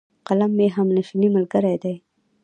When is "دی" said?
1.83-1.95